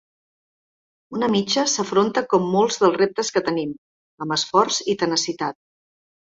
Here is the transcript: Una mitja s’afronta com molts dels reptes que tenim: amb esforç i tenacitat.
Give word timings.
Una 1.17 1.27
mitja 1.33 1.65
s’afronta 1.73 2.23
com 2.31 2.47
molts 2.55 2.79
dels 2.85 2.97
reptes 3.03 3.29
que 3.37 3.45
tenim: 3.51 3.77
amb 4.27 4.35
esforç 4.39 4.81
i 4.95 4.99
tenacitat. 5.05 5.61